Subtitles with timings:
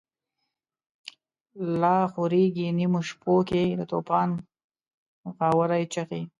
[1.81, 4.29] لا خوریږی نیمو شپو کی، دتوفان
[5.37, 6.21] غاوری چیغی